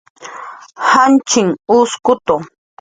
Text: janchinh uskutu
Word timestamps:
janchinh 0.89 1.53
uskutu 1.77 2.35